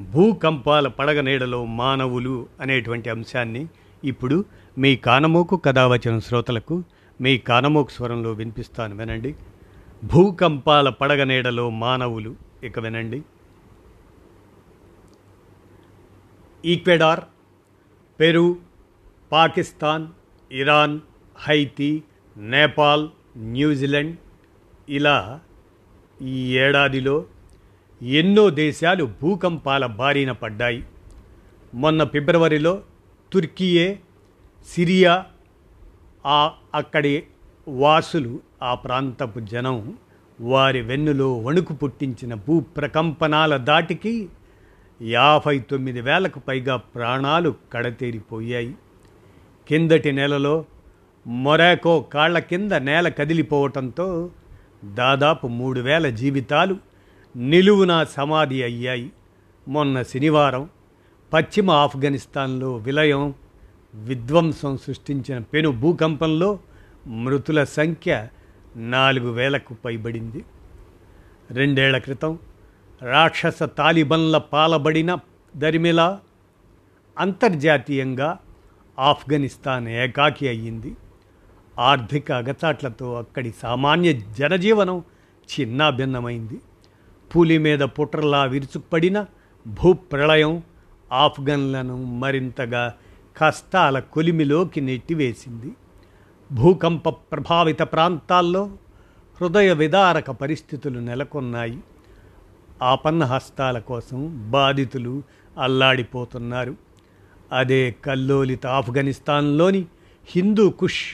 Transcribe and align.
భూకంపాల 0.00 0.88
పడగ 0.88 1.20
నీడలో 1.20 1.64
మానవులు 1.64 2.48
అనేటువంటి 2.60 3.10
అంశాన్ని 3.10 3.66
ఇప్పుడు 4.04 4.44
మీ 4.78 4.96
కానమోకు 4.96 5.56
కథావచన 5.56 6.18
శ్రోతలకు 6.18 6.82
మీ 7.20 7.38
కానమోకు 7.38 7.90
స్వరంలో 7.90 8.32
వినిపిస్తాను 8.32 8.96
వినండి. 8.96 9.34
భూకంపాల 10.04 10.88
పడగ 10.88 11.22
నీడలో 11.22 11.70
మానవులు 11.70 12.36
ఇక 12.62 12.78
వినండి. 12.78 13.22
Ecuador 16.64 17.20
Peru 18.20 18.56
Pakistan 19.32 20.06
Iran 20.52 21.00
Haiti 21.36 22.02
Nepal 22.36 23.08
New Zealand 23.36 24.16
ఇలా 24.88 25.40
ఈ 26.22 26.58
ఏడాదిలో 26.58 27.24
ఎన్నో 28.02 28.50
దేశాలు 28.50 29.04
భూకంపాల 29.22 29.86
బారిన 29.86 30.32
పడ్డాయి. 30.32 30.84
మొన్న 31.74 32.04
ఫిబ్రవరిలో 32.04 32.82
తుర్కీయే 33.32 33.98
సిరియా 34.66 35.26
ఆ 36.26 36.52
అక్కడి 36.74 37.22
వాసులు 37.68 38.40
ఆ 38.62 38.74
ప్రాంతపు 38.74 39.40
జనం 39.40 39.94
వారి 40.40 40.80
వెన్నులో 40.80 41.38
వణుకు 41.38 41.74
పుట్టించిన 41.74 42.34
భూ 42.34 42.60
ప్రకంపనాల 42.60 43.56
దాటికి 43.56 44.28
యాభై 45.02 45.58
తొమ్మిది 45.58 46.00
వేలకు 46.00 46.38
పైగా 46.38 46.76
ప్రాణాలు 46.76 47.54
కడతేరిపోయాయి. 47.72 48.74
కిందటి 49.68 50.12
నెలలో 50.12 50.64
మొరాకో 51.26 52.00
కాళ్ళ 52.00 52.38
కింద 52.38 52.72
నేల 52.72 53.08
కదిలిపోవటంతో 53.08 54.30
దాదాపు 54.84 55.46
మూడు 55.46 55.80
వేల 55.80 56.08
జీవితాలు 56.08 56.89
నిలువున 57.36 58.04
సమాధి 58.04 58.62
అయ్యాయి. 58.62 59.12
మొన్న 59.68 60.02
శనివారం 60.02 60.68
పశ్చిమ 61.32 61.70
ఆఫ్ఘనిస్తాన్లో 61.70 62.76
విలయం 62.76 63.34
విధ్వంసం 63.94 64.78
సృష్టించిన 64.78 65.38
పెను 65.38 65.70
భూకంపంలో 65.70 66.58
మృతుల 67.06 67.64
సంఖ్య 67.64 68.28
నాలుగు 68.76 69.30
వేలకు 69.30 69.74
పైబడింది. 69.74 70.44
రెండేళ్ళ 71.50 71.98
క్రితం 71.98 72.38
రాక్షస 73.02 73.62
తాలిబన్ల 73.62 74.38
పాలబడిన 74.38 75.18
దరిమిలా 75.56 76.20
అంతర్జాతీయంగా 77.18 78.38
ఆఫ్ఘనిస్తాన్ 78.98 79.88
ఏకాకి 79.88 80.48
అయ్యింది. 80.48 80.96
ఆర్థిక 81.78 82.32
అగచాట్లతో 82.32 83.14
అక్కడి 83.14 83.54
సామాన్య 83.62 84.12
జనజీవనం 84.12 85.02
చిన్నాభిన్నమైంది. 85.60 86.58
పులి 87.36 87.58
మీద 87.58 87.80
పుట్రలా 87.80 88.44
విరుచుకుపడిన 88.44 89.26
భూప్రళయం 89.66 90.62
ఆఫ్ఘన్లను 91.12 92.02
మరింతగా 92.02 92.94
కష్టాల 93.36 93.98
కొలిమిలోకి 93.98 94.80
నెట్టివేసింది. 94.80 95.72
భూకంప 96.52 97.08
ప్రభావిత 97.08 97.82
ప్రాంతాల్లో 97.82 98.70
హృదయ 99.40 99.72
విదారక 99.72 100.30
పరిస్థితులు 100.30 100.98
నెలకొన్నాయి. 100.98 101.78
ఆపన్న 102.82 103.24
హస్తాల 103.24 103.78
కోసం 103.78 104.50
బాధితులు 104.50 105.22
అల్లాడిపోతున్నారు. 105.58 106.76
అదే 107.52 107.94
కల్లోలిత 108.04 108.66
ఆఫ్ఘనిస్తాన్లోని 108.66 109.86
హిందూ 110.24 110.70
కుష్ 110.70 111.04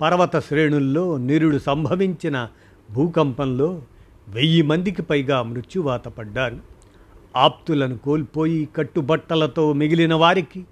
పర్వత 0.00 0.38
శ్రేణుల్లో 0.38 1.16
నిరుడు 1.16 1.58
సంభవించిన 1.58 2.48
భూకంపంలో 2.90 3.82
వెయ్యి 4.28 4.62
మందికి 4.62 5.02
పైగా 5.02 5.42
మృత్యువాత 5.42 6.08
పడ్డారు. 6.08 6.58
ఆప్తులను 7.36 7.98
కోల్పోయి 7.98 8.68
కట్టుబట్టలతో 8.76 9.72
మిగిలిన 9.72 10.14
వారికి 10.14 10.64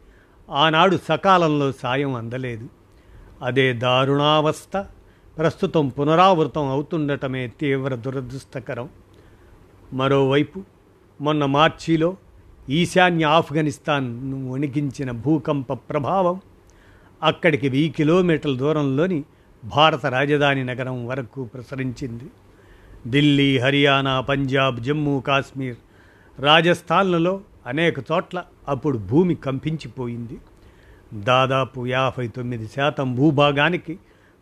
ఆనాడు 0.51 0.99
సకాలంలో 1.09 1.73
సాయం 1.73 2.15
అందలేదు. 2.15 2.69
అదే 3.43 3.73
దారుణావస్థ. 3.73 4.77
ప్రస్తుతం 5.39 5.89
పునరావృతం 5.89 6.67
అవుతుండటమే 6.67 7.47
తీవ్ర 7.61 7.95
దురదృష్టకరం. 7.95 8.89
మరోవైపు 9.93 10.63
మొన్న 11.21 11.45
మార్చిలో 11.45 12.17
ఈశాన్య 12.71 13.25
ఆఫ్ఘనిస్తాన్ను 13.25 14.51
వణికించిన 14.51 15.11
భూకంప 15.11 15.73
ప్రభావం 15.73 16.41
అక్కడికి 17.23 17.69
వెయ్యి 17.69 17.89
కిలోమీటర్ల 17.89 18.57
దూరంలోని 18.57 19.25
భారత 19.65 20.07
రాజధాని 20.07 20.65
నగరం 20.65 21.07
వరకు 21.07 21.45
ప్రసరించింది. 21.45 22.25
ఢిల్లీ 23.09 23.59
హర్యానా 23.59 24.21
పంజాబ్ 24.21 24.81
జమ్మూ 24.81 25.21
కాశ్మీర్ 25.21 25.77
రాజస్థాన్లలో 26.41 27.41
అనేక 27.67 27.95
చోట్ల 28.13 28.45
అప్పుడు 28.69 28.99
భూమి 28.99 29.35
కంపించిపోయింది. 29.35 30.39
దాదాపు 31.15 31.87
యాభై 31.87 32.29
తొమ్మిది 32.29 32.67
శాతం 32.67 33.17
భూభాగానికి 33.17 33.99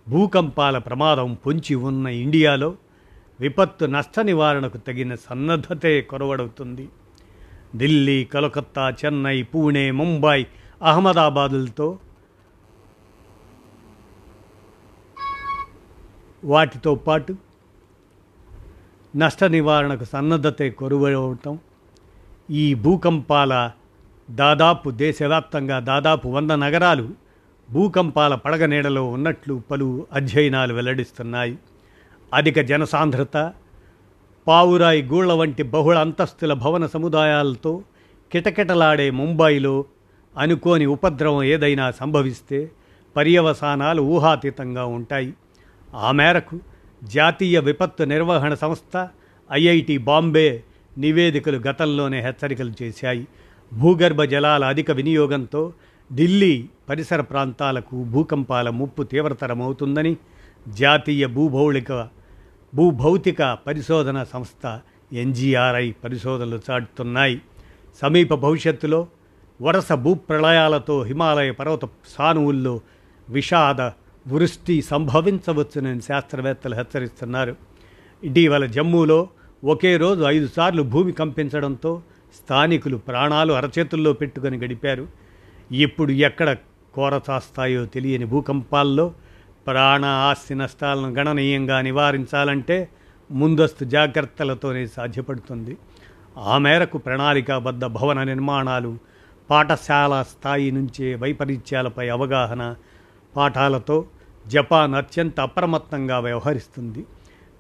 భూకంపాల 0.09 0.79
ప్రమాదం 0.79 1.35
పొంచి 1.47 1.75
ఉన్న 1.75 2.07
ఇండియాలో 2.07 2.77
విపత్తు 3.41 3.85
నష్ట 3.85 4.21
నివారణకు 4.21 4.79
తగిన 4.79 5.15
సన్నద్ధతే 5.15 6.01
కొరవడవుతుంది 6.01 6.89
ఢిల్లీ 7.77 8.25
కలకత్తా 8.25 8.91
చెన్నై 8.91 9.43
పూణే 9.43 9.91
ముంబై 9.91 10.47
అహ్మదాబాదులతో 10.83 11.99
వాటితో 16.45 16.95
పాటు 16.95 17.35
నష్ట 19.17 19.45
నివారణకు 19.45 20.05
సన్నద్ధత 20.05 20.63
కొరువవటం 20.63 21.59
ఈ 22.51 22.75
భూకంపాల 22.75 23.71
దాదాపు 24.31 24.91
దేశవ్యాప్తంగా 24.91 25.79
దాదాపు 25.79 26.29
వంద 26.29 26.51
నగరాలు 26.51 27.09
భూకంపాల 27.71 28.35
పడగ 28.35 28.67
నీడలో 28.67 29.05
ఉన్నట్లు 29.05 29.63
పలు 29.71 30.07
అధ్యయనాలు 30.13 30.75
వెల్లడిస్తున్నాయి. 30.75 31.59
అధిక 32.35 32.61
జనసాంద్రత 32.61 33.53
పావురాయి 34.47 35.03
గూళ్ళ 35.03 35.33
వంటి 35.33 35.63
బహుళ 35.63 35.99
అంతస్తుల 35.99 36.53
భవన 36.53 36.87
సముదాయాలతో 36.87 37.83
కిటకిటలాడే 38.33 39.11
ముంబైలో 39.11 39.85
అనుకోని 40.39 40.87
ఉపద్రవం 40.87 41.43
ఏదైనా 41.43 41.91
సంభవిస్తే 41.91 42.71
పర్యవసానాలు 43.17 44.03
ఊహాతీతంగా 44.03 44.85
ఉంటాయి. 44.85 45.35
ఆ 45.95 46.13
మేరకు 46.13 46.61
జాతీయ 47.05 47.61
విపత్తు 47.61 48.03
నిర్వహణ 48.03 48.55
సంస్థ 48.55 49.09
ఐఐటి 49.53 49.99
బాంబే 49.99 50.63
నివేదికలు 50.99 51.59
గతంలోనే 51.59 52.21
హెచ్చరికలు 52.21 52.73
చేశాయి. 52.83 53.27
భూగర్భ 53.73 54.23
జలాల 54.23 54.65
అధిక 54.65 54.91
వినియోగంతో 54.91 55.73
ఢిల్లీ 56.15 56.69
పరిసర 56.89 57.21
ప్రాంతాలకు 57.21 58.05
భూకంపాల 58.05 58.71
ముప్పు 58.71 59.03
తీవ్రతరమవుతుందని 59.03 60.17
జాతీయ 60.69 61.27
భూభౌళిక 61.27 62.09
భూభౌతిక 62.75 63.59
పరిశోధన 63.67 64.23
సంస్థ 64.23 64.81
ఎన్జీఆర్ఐ 65.13 65.91
పరిశోధనలు 65.91 66.61
చాటుతున్నాయి. 66.71 67.41
సమీప 68.01 68.35
భవిష్యత్తులో 68.35 69.07
వరుస 69.63 69.93
భూప్రళయాలతో 69.93 71.03
హిమాలయ 71.03 71.51
పర్వత 71.51 71.85
సానువుల్లో 71.85 72.81
విషాద 73.29 73.81
వృష్టి 74.31 74.83
సంభవించవచ్చునని 74.83 76.03
శాస్త్రవేత్తలు 76.03 76.75
హెచ్చరిస్తున్నారు. 76.75 77.57
ఇటీవల 78.25 78.67
జమ్మూలో 78.67 79.29
ఒకే 79.65 79.97
రోజు 79.97 80.23
ఐదు 80.23 80.49
సార్లు 80.57 80.83
భూమి 80.83 81.13
కంపించడంతో 81.13 82.03
స్థానికులు 82.37 82.97
ప్రాణాలు 82.97 83.53
అరచేతుల్లో 83.53 84.13
పెట్టుకొని 84.13 84.59
గడిపారు. 84.59 85.09
ఇప్పుడు 85.73 86.13
ఎక్కడ 86.13 86.57
కోరచాస్తాయో 86.95 87.87
తెలియని 87.87 88.25
భూకంపాల్లో 88.25 89.15
ప్రాణ 89.67 90.05
ఆస్తి 90.05 90.55
నష్టాలను 90.55 91.09
గణనీయంగా 91.09 91.81
నివారించాలంటే 91.81 92.89
ముందస్తు 93.31 93.85
జాగ్రత్తలతోనే 93.85 94.87
సాధ్యపడుతుంది. 94.87 95.77
ఆ 96.39 96.59
మేరకు 96.59 96.99
ప్రణాళికాబద్ధ 96.99 97.85
భవన 97.85 98.23
నిర్మాణాలు 98.23 98.99
పాఠశాల 99.51 100.23
స్థాయి 100.23 100.71
నుంచే 100.71 101.15
వైపరీత్యాలపై 101.15 102.09
అవగాహన 102.09 102.75
పాఠాలతో 103.37 104.05
జపాన్ 104.51 104.95
అత్యంత 104.95 105.41
అప్రమత్తంగా 105.41 106.19
వ్యవహరిస్తుంది. 106.19 107.05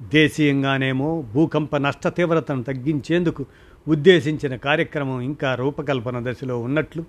దేశీయంగానేమో 0.02 1.24
భూకంప 1.34 1.76
నష్ట 1.76 2.08
తీవ్రతను 2.08 2.62
తగ్గించేందుకు 2.62 3.46
ఉద్దేశించిన 3.88 4.56
కార్యక్రమం 4.56 5.20
ఇంకా 5.20 5.54
రూపకల్పన 5.54 6.32
దశలో 6.32 6.60
ఉన్నట్లు 6.60 7.04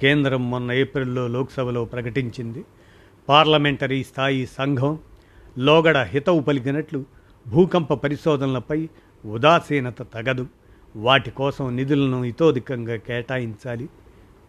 కేంద్రం 0.00 0.50
మొన్న 0.50 0.72
ఏప్రిల్లో 0.72 1.28
లోక్సభలో 1.28 1.84
ప్రకటించింది. 1.84 2.64
పార్లమెంటరీ 3.28 4.04
స్థాయి 4.04 4.46
సంఘం 4.46 4.98
లోగడ 5.58 5.96
హితవు 5.96 6.40
పలికినట్లు 6.40 7.04
భూకంప 7.48 7.92
పరిశోధనలపై 7.92 8.88
ఉదాసీనత 9.26 10.02
తగదు. 10.02 10.46
వాటి 10.96 11.30
కోసం 11.30 11.76
నిధులను 11.76 12.24
ఇతోధికంగా 12.24 12.96
కేటాయించాలి. 12.96 13.88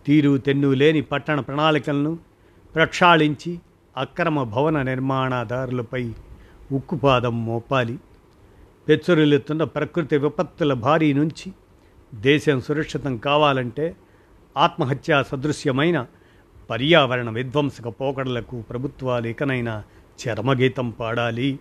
తీరు 0.07 0.37
తెన్ను 0.37 0.71
లేని 0.71 1.01
పట్టణ 1.01 1.39
ప్రణాళికలను 1.39 2.19
ప్రక్షాళించి 2.75 3.59
అక్రమ 3.97 4.43
భవన 4.43 4.81
నిర్మాణదారులపై 4.81 6.11
ఉక్కుపాదం 6.71 7.45
మోపాలి. 7.45 7.99
పెచ్చురులెత్తున్న 8.87 9.63
ప్రకృతి 9.63 10.17
విపత్తుల 10.17 10.73
భారీ 10.73 11.13
నుంచి 11.13 11.53
దేశం 12.15 12.61
సురక్షితం 12.61 13.17
కావాలంటే 13.17 13.95
ఆత్మహత్యా 14.57 15.23
సదృశ్యమైన 15.23 16.05
పర్యావరణ 16.69 17.29
విధ్వంసక 17.29 17.87
పోకడలకు 17.87 18.61
ప్రభుత్వాలు 18.61 19.27
ఇకనైనా 19.27 19.83
చరమగీతం 20.19 20.89
పాడాలి 20.89 21.59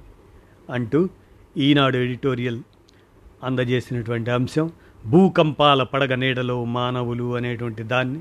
అంటూ 0.70 1.08
ఈనాడు 1.56 1.96
ఎడిటోరియల్ 1.96 2.60
అందజేసినటువంటి 3.42 4.30
అంశం 4.30 4.72
భూకంపాల 5.06 5.82
పడగ 5.82 6.14
నీడలో 6.14 6.64
మానవులు 6.64 7.36
అనేటువంటి 7.36 7.82
దాన్ని 7.82 8.20